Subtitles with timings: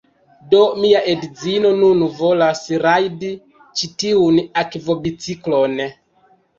[0.53, 3.31] Do, mia edzino nun volas rajdi
[3.79, 5.83] ĉi tiun akvobiciklon